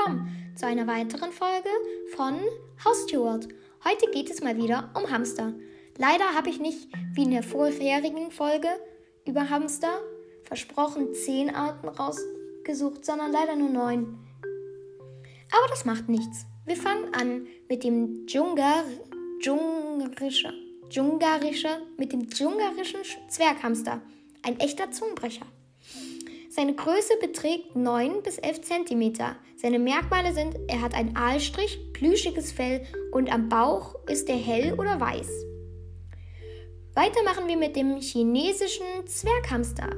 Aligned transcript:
willkommen 0.00 0.52
zu 0.54 0.66
einer 0.66 0.86
weiteren 0.86 1.30
Folge 1.30 1.68
von 2.16 2.40
Haustierworld. 2.84 3.48
Heute 3.84 4.10
geht 4.10 4.30
es 4.30 4.40
mal 4.40 4.56
wieder 4.56 4.90
um 4.94 5.10
Hamster. 5.10 5.52
Leider 5.98 6.24
habe 6.34 6.48
ich 6.48 6.58
nicht 6.58 6.88
wie 7.12 7.24
in 7.24 7.32
der 7.32 7.42
vorherigen 7.42 8.30
Folge 8.30 8.68
über 9.26 9.50
Hamster 9.50 10.00
versprochen 10.44 11.12
zehn 11.12 11.54
Arten 11.54 11.88
rausgesucht, 11.88 13.04
sondern 13.04 13.30
leider 13.30 13.56
nur 13.56 13.68
neun. 13.68 14.18
Aber 15.52 15.68
das 15.68 15.84
macht 15.84 16.08
nichts. 16.08 16.46
Wir 16.64 16.76
fangen 16.76 17.12
an 17.12 17.46
mit 17.68 17.84
dem 17.84 18.26
Djungar, 18.26 18.84
Djungarischer, 19.42 20.54
Djungarischer, 20.88 21.82
mit 21.98 22.12
dem 22.12 22.26
Djungarischen 22.26 23.00
Zwerghamster. 23.28 24.00
Ein 24.42 24.58
echter 24.60 24.90
Zungenbrecher. 24.90 25.44
Seine 26.52 26.74
Größe 26.74 27.14
beträgt 27.20 27.76
9 27.76 28.24
bis 28.24 28.38
11 28.38 28.62
cm. 28.62 29.14
Seine 29.56 29.78
Merkmale 29.78 30.34
sind, 30.34 30.56
er 30.66 30.80
hat 30.80 30.94
einen 30.94 31.16
Aalstrich, 31.16 31.92
plüschiges 31.92 32.50
Fell 32.50 32.84
und 33.12 33.32
am 33.32 33.48
Bauch 33.48 33.94
ist 34.08 34.28
er 34.28 34.34
hell 34.34 34.74
oder 34.74 35.00
weiß. 35.00 35.28
Weiter 36.94 37.22
machen 37.24 37.46
wir 37.46 37.56
mit 37.56 37.76
dem 37.76 38.00
chinesischen 38.00 39.06
Zwerghamster. 39.06 39.90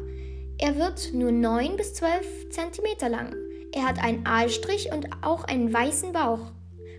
Er 0.59 0.77
wird 0.77 1.15
nur 1.15 1.33
9 1.33 1.77
bis 1.77 1.95
12 1.95 2.51
cm 2.51 3.11
lang. 3.11 3.35
Er 3.73 3.85
hat 3.85 3.99
einen 4.05 4.27
Aalstrich 4.27 4.93
und 4.93 5.09
auch 5.23 5.45
einen 5.45 5.73
weißen 5.73 6.13
Bauch. 6.13 6.53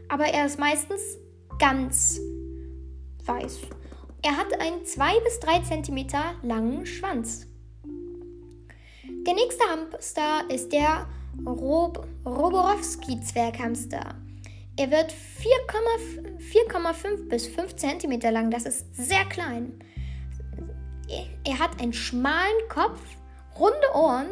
Aber 0.09 0.25
er 0.25 0.47
ist 0.47 0.59
meistens 0.59 1.19
ganz 1.59 2.19
weiß. 3.23 3.59
Er 4.23 4.35
hat 4.35 4.59
einen 4.59 4.83
2 4.83 5.19
bis 5.19 5.39
3 5.41 5.59
cm 5.59 6.07
langen 6.41 6.87
Schwanz. 6.87 7.52
Der 9.25 9.35
nächste 9.35 9.63
Hamster 9.63 10.41
ist 10.49 10.73
der 10.73 11.07
Rob 11.45 12.05
Roborowski-Zwerghamster. 12.25 14.15
Er 14.75 14.91
wird 14.91 15.13
4,5 15.13 17.29
bis 17.29 17.47
5 17.47 17.73
cm 17.73 18.19
lang. 18.33 18.51
Das 18.51 18.65
ist 18.65 18.93
sehr 18.93 19.23
klein. 19.25 19.79
Er 21.45 21.57
hat 21.57 21.81
einen 21.81 21.93
schmalen 21.93 22.67
Kopf, 22.67 22.99
runde 23.57 23.95
Ohren, 23.95 24.27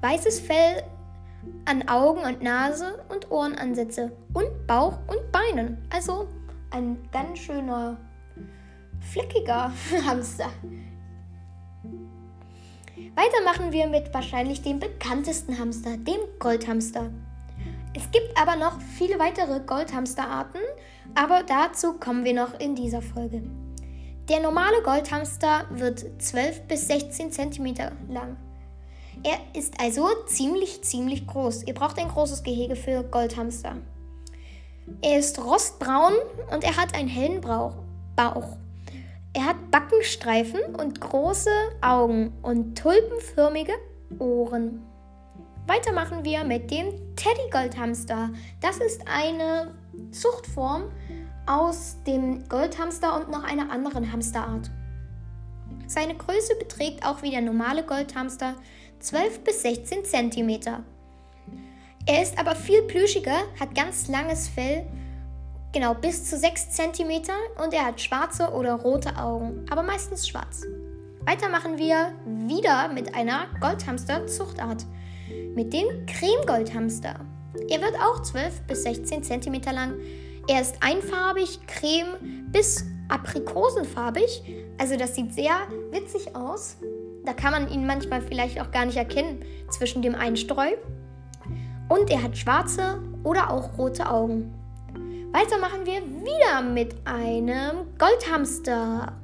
weißes 0.00 0.40
Fell 0.40 0.82
an 1.66 1.88
Augen 1.88 2.24
und 2.24 2.42
Nase 2.42 3.04
und 3.10 3.30
Ohrenansätze 3.30 4.10
und 4.32 4.66
Bauch 4.66 4.98
und 5.06 5.30
Beinen. 5.30 5.86
Also 5.90 6.26
ein 6.72 6.98
ganz 7.12 7.38
schöner, 7.38 7.98
fleckiger 9.12 9.72
Hamster. 10.04 10.50
Weiter 12.96 13.42
machen 13.44 13.72
wir 13.72 13.88
mit 13.88 14.14
wahrscheinlich 14.14 14.62
dem 14.62 14.78
bekanntesten 14.78 15.58
Hamster, 15.58 15.96
dem 15.96 16.20
Goldhamster. 16.38 17.10
Es 17.92 18.08
gibt 18.10 18.38
aber 18.40 18.56
noch 18.56 18.80
viele 18.96 19.18
weitere 19.18 19.60
Goldhamsterarten, 19.60 20.60
aber 21.14 21.42
dazu 21.42 21.94
kommen 21.94 22.24
wir 22.24 22.34
noch 22.34 22.58
in 22.60 22.76
dieser 22.76 23.02
Folge. 23.02 23.42
Der 24.28 24.40
normale 24.40 24.80
Goldhamster 24.82 25.66
wird 25.70 26.04
12 26.18 26.62
bis 26.62 26.86
16 26.86 27.32
cm 27.32 27.74
lang. 28.08 28.36
Er 29.22 29.38
ist 29.58 29.74
also 29.80 30.08
ziemlich, 30.26 30.82
ziemlich 30.82 31.26
groß. 31.26 31.64
Ihr 31.64 31.74
braucht 31.74 31.98
ein 31.98 32.08
großes 32.08 32.42
Gehege 32.42 32.76
für 32.76 33.02
Goldhamster. 33.02 33.76
Er 35.02 35.18
ist 35.18 35.42
rostbraun 35.44 36.14
und 36.52 36.62
er 36.62 36.76
hat 36.76 36.94
einen 36.94 37.08
hellen 37.08 37.40
Bauch. 37.40 38.56
Er 39.36 39.46
hat 39.46 39.70
Backenstreifen 39.72 40.60
und 40.76 41.00
große 41.00 41.50
Augen 41.80 42.32
und 42.42 42.78
tulpenförmige 42.78 43.72
Ohren. 44.20 44.80
Weiter 45.66 45.92
machen 45.92 46.24
wir 46.24 46.44
mit 46.44 46.70
dem 46.70 46.92
Teddy 47.16 47.50
Goldhamster. 47.50 48.30
Das 48.60 48.78
ist 48.78 49.02
eine 49.08 49.74
Zuchtform 50.12 50.84
aus 51.46 51.96
dem 52.06 52.48
Goldhamster 52.48 53.16
und 53.16 53.28
noch 53.28 53.42
einer 53.42 53.72
anderen 53.72 54.12
Hamsterart. 54.12 54.70
Seine 55.88 56.14
Größe 56.14 56.54
beträgt 56.56 57.04
auch 57.04 57.22
wie 57.22 57.30
der 57.30 57.40
normale 57.40 57.82
Goldhamster 57.82 58.54
12 59.00 59.42
bis 59.42 59.62
16 59.62 60.04
cm. 60.04 60.60
Er 62.06 62.22
ist 62.22 62.38
aber 62.38 62.54
viel 62.54 62.82
plüschiger, 62.82 63.38
hat 63.58 63.74
ganz 63.74 64.06
langes 64.06 64.46
Fell 64.46 64.86
Genau, 65.74 65.92
bis 65.92 66.30
zu 66.30 66.38
6 66.38 66.70
cm 66.70 67.22
und 67.60 67.74
er 67.74 67.86
hat 67.86 68.00
schwarze 68.00 68.52
oder 68.52 68.74
rote 68.74 69.18
Augen, 69.18 69.66
aber 69.68 69.82
meistens 69.82 70.28
schwarz. 70.28 70.62
Weiter 71.26 71.48
machen 71.48 71.78
wir 71.78 72.12
wieder 72.24 72.86
mit 72.92 73.12
einer 73.16 73.46
Goldhamster-Zuchtart, 73.60 74.86
mit 75.56 75.72
dem 75.72 76.06
Creme-Goldhamster. 76.06 77.16
Er 77.68 77.80
wird 77.80 77.96
auch 77.96 78.22
12 78.22 78.60
bis 78.68 78.84
16 78.84 79.24
cm 79.24 79.62
lang. 79.72 79.94
Er 80.46 80.60
ist 80.60 80.76
einfarbig, 80.80 81.58
creme 81.66 82.18
bis 82.52 82.84
aprikosenfarbig. 83.08 84.44
Also 84.78 84.96
das 84.96 85.16
sieht 85.16 85.34
sehr 85.34 85.56
witzig 85.90 86.36
aus. 86.36 86.76
Da 87.24 87.32
kann 87.32 87.50
man 87.50 87.68
ihn 87.68 87.84
manchmal 87.84 88.22
vielleicht 88.22 88.60
auch 88.60 88.70
gar 88.70 88.86
nicht 88.86 88.96
erkennen 88.96 89.44
zwischen 89.70 90.02
dem 90.02 90.14
Einstreu. 90.14 90.68
Und 91.88 92.10
er 92.10 92.22
hat 92.22 92.36
schwarze 92.36 93.02
oder 93.24 93.50
auch 93.50 93.76
rote 93.76 94.08
Augen. 94.08 94.54
Weiter 95.34 95.58
machen 95.58 95.84
wir 95.84 96.00
wieder 96.00 96.62
mit 96.62 96.94
einem 97.04 97.98
Goldhamster, 97.98 99.20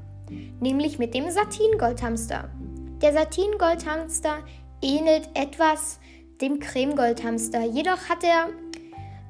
nämlich 0.58 0.98
mit 0.98 1.14
dem 1.14 1.30
Satin-Goldhamster. 1.30 2.50
Der 3.00 3.12
Satin-Goldhamster 3.12 4.38
ähnelt 4.82 5.28
etwas 5.34 6.00
dem 6.40 6.58
Creme-Goldhamster, 6.58 7.62
jedoch 7.62 8.08
hat 8.08 8.24
er 8.24 8.48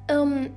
ähm, 0.09 0.49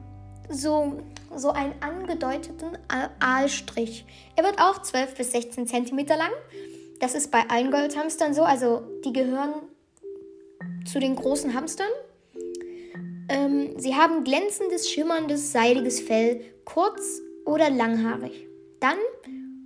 so, 0.48 0.94
so 1.36 1.50
einen 1.50 1.74
angedeuteten 1.82 2.78
Aalstrich. 3.18 4.06
Er 4.34 4.44
wird 4.44 4.58
auch 4.58 4.80
12 4.80 5.16
bis 5.16 5.32
16 5.32 5.66
cm 5.66 6.06
lang. 6.06 6.32
Das 7.00 7.14
ist 7.14 7.30
bei 7.32 7.42
allen 7.50 7.70
Goldhamstern 7.70 8.32
so, 8.32 8.44
also 8.44 8.80
die 9.04 9.12
gehören 9.12 9.52
zu 10.90 11.00
den 11.00 11.16
großen 11.16 11.52
Hamstern. 11.52 11.90
Ähm, 13.28 13.78
sie 13.78 13.94
haben 13.94 14.24
glänzendes, 14.24 14.90
schimmerndes, 14.90 15.52
seidiges 15.52 16.00
Fell, 16.00 16.40
kurz 16.64 17.20
oder 17.46 17.70
langhaarig. 17.70 18.48
Dann 18.80 18.98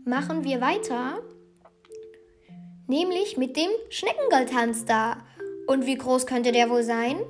machen 0.05 0.45
wir 0.45 0.61
weiter, 0.61 1.23
nämlich 2.87 3.37
mit 3.37 3.57
dem 3.57 3.71
Schneckengoldhamster. 3.91 5.19
Und 5.67 5.87
wie 5.87 5.97
groß 5.97 6.27
könnte 6.27 6.53
der 6.53 6.71
wohl 6.71 6.83
sein? 6.83 7.21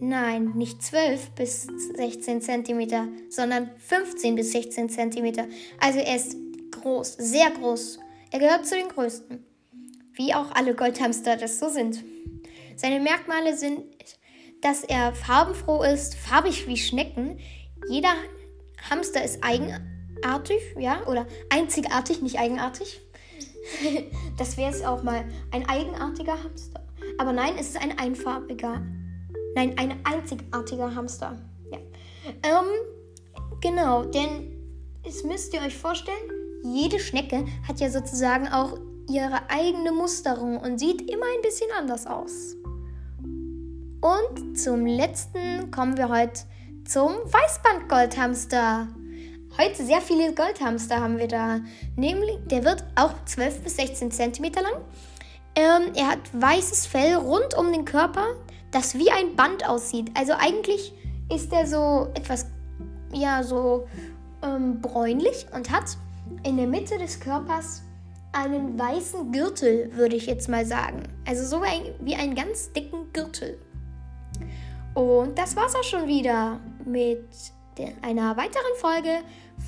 Nein, 0.00 0.52
nicht 0.54 0.82
12 0.82 1.30
bis 1.30 1.66
16 1.96 2.42
cm, 2.42 3.08
sondern 3.30 3.70
15 3.78 4.34
bis 4.34 4.52
16 4.52 4.90
cm. 4.90 5.48
Also 5.80 5.98
er 6.00 6.16
ist 6.16 6.36
groß, 6.70 7.14
sehr 7.18 7.50
groß. 7.50 7.98
Er 8.30 8.38
gehört 8.40 8.66
zu 8.66 8.74
den 8.74 8.88
größten. 8.88 9.44
Wie 10.12 10.34
auch 10.34 10.50
alle 10.52 10.74
Goldhamster 10.74 11.36
das 11.36 11.58
so 11.58 11.68
sind. 11.68 12.04
Seine 12.76 13.00
Merkmale 13.00 13.56
sind 13.56 13.82
dass 14.64 14.82
er 14.82 15.12
farbenfroh 15.12 15.82
ist, 15.82 16.14
farbig 16.14 16.66
wie 16.66 16.78
Schnecken. 16.78 17.38
Jeder 17.88 18.14
Hamster 18.88 19.22
ist 19.22 19.44
eigenartig, 19.44 20.60
ja, 20.78 21.06
oder 21.06 21.26
einzigartig, 21.50 22.22
nicht 22.22 22.38
eigenartig. 22.38 23.02
das 24.38 24.56
wäre 24.56 24.70
es 24.70 24.82
auch 24.82 25.02
mal 25.02 25.26
ein 25.50 25.68
eigenartiger 25.68 26.42
Hamster. 26.42 26.80
Aber 27.18 27.34
nein, 27.34 27.56
es 27.58 27.68
ist 27.68 27.82
ein 27.82 27.98
einfarbiger, 27.98 28.80
nein, 29.54 29.74
ein 29.76 30.00
einzigartiger 30.04 30.94
Hamster. 30.94 31.38
Ja. 31.70 31.78
Ähm, 32.42 32.66
genau, 33.60 34.04
denn 34.04 34.50
es 35.06 35.24
müsst 35.24 35.52
ihr 35.52 35.60
euch 35.60 35.76
vorstellen, 35.76 36.16
jede 36.64 36.98
Schnecke 36.98 37.44
hat 37.68 37.80
ja 37.80 37.90
sozusagen 37.90 38.48
auch 38.48 38.78
ihre 39.10 39.50
eigene 39.50 39.92
Musterung 39.92 40.56
und 40.58 40.78
sieht 40.78 41.02
immer 41.10 41.26
ein 41.36 41.42
bisschen 41.42 41.70
anders 41.78 42.06
aus. 42.06 42.56
Und 44.04 44.58
zum 44.58 44.84
letzten 44.84 45.70
kommen 45.70 45.96
wir 45.96 46.10
heute 46.10 46.42
zum 46.86 47.08
Weißband-Goldhamster. 47.24 48.86
Heute 49.56 49.82
sehr 49.82 50.02
viele 50.02 50.34
Goldhamster 50.34 51.00
haben 51.00 51.16
wir 51.16 51.26
da. 51.26 51.60
Nämlich, 51.96 52.36
der 52.44 52.64
wird 52.64 52.84
auch 52.96 53.14
12 53.24 53.62
bis 53.62 53.76
16 53.76 54.10
cm 54.10 54.44
lang. 54.56 54.74
Ähm, 55.56 55.92
er 55.94 56.08
hat 56.08 56.18
weißes 56.34 56.84
Fell 56.84 57.14
rund 57.14 57.56
um 57.56 57.72
den 57.72 57.86
Körper, 57.86 58.34
das 58.72 58.94
wie 58.98 59.10
ein 59.10 59.36
Band 59.36 59.66
aussieht. 59.66 60.10
Also 60.12 60.34
eigentlich 60.34 60.92
ist 61.34 61.50
er 61.54 61.66
so 61.66 62.10
etwas, 62.12 62.44
ja, 63.10 63.42
so 63.42 63.86
ähm, 64.42 64.82
bräunlich 64.82 65.46
und 65.54 65.70
hat 65.70 65.96
in 66.42 66.58
der 66.58 66.66
Mitte 66.66 66.98
des 66.98 67.20
Körpers 67.20 67.80
einen 68.32 68.78
weißen 68.78 69.32
Gürtel, 69.32 69.96
würde 69.96 70.16
ich 70.16 70.26
jetzt 70.26 70.50
mal 70.50 70.66
sagen. 70.66 71.04
Also 71.26 71.46
so 71.46 71.62
ein, 71.62 71.94
wie 72.00 72.16
einen 72.16 72.34
ganz 72.34 72.70
dicken 72.70 73.10
Gürtel. 73.14 73.58
Und 74.94 75.36
das 75.38 75.56
war's 75.56 75.74
auch 75.74 75.82
schon 75.82 76.06
wieder 76.06 76.60
mit 76.84 77.26
einer 78.02 78.36
weiteren 78.36 78.74
Folge 78.76 79.22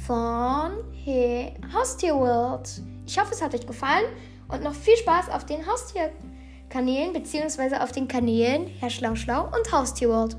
von 0.07 0.85
hey, 1.05 1.55
Haustier 1.75 2.15
World. 2.15 2.81
Ich 3.07 3.19
hoffe, 3.19 3.33
es 3.33 3.43
hat 3.43 3.55
euch 3.55 3.67
gefallen 3.67 4.07
und 4.49 4.63
noch 4.63 4.75
viel 4.75 4.97
Spaß 4.97 5.31
auf 5.31 5.45
den 5.45 5.67
Haustierkanälen 5.67 7.13
bzw. 7.13 7.77
auf 7.77 7.91
den 7.93 8.07
Kanälen 8.07 8.69
Herr 8.79 8.91
Schlau 8.91 9.17
Schlau 9.17 9.47
und 9.47 9.73
Haustier 9.73 10.09
World. 10.09 10.37